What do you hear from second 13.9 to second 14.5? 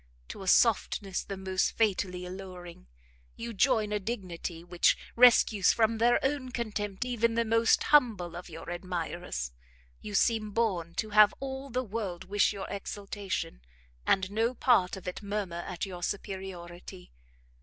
and